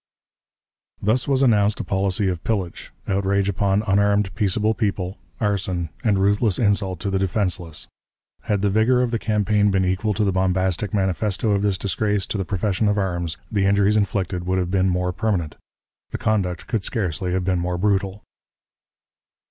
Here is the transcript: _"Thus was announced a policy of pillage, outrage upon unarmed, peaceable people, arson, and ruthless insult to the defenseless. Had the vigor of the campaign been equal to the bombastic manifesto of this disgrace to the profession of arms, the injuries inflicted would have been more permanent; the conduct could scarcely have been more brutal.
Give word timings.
_"Thus 1.05 1.27
was 1.27 1.43
announced 1.43 1.79
a 1.79 1.83
policy 1.83 2.27
of 2.27 2.43
pillage, 2.43 2.91
outrage 3.07 3.47
upon 3.47 3.83
unarmed, 3.83 4.33
peaceable 4.33 4.73
people, 4.73 5.19
arson, 5.39 5.89
and 6.03 6.17
ruthless 6.17 6.57
insult 6.57 6.99
to 7.01 7.11
the 7.11 7.19
defenseless. 7.19 7.87
Had 8.45 8.63
the 8.63 8.71
vigor 8.71 9.03
of 9.03 9.11
the 9.11 9.19
campaign 9.19 9.69
been 9.69 9.85
equal 9.85 10.15
to 10.15 10.23
the 10.23 10.31
bombastic 10.31 10.91
manifesto 10.91 11.51
of 11.51 11.61
this 11.61 11.77
disgrace 11.77 12.25
to 12.25 12.39
the 12.39 12.45
profession 12.45 12.87
of 12.87 12.97
arms, 12.97 13.37
the 13.51 13.67
injuries 13.67 13.95
inflicted 13.95 14.47
would 14.47 14.57
have 14.57 14.71
been 14.71 14.89
more 14.89 15.13
permanent; 15.13 15.55
the 16.09 16.17
conduct 16.17 16.65
could 16.65 16.83
scarcely 16.83 17.33
have 17.33 17.45
been 17.45 17.59
more 17.59 17.77
brutal. 17.77 18.23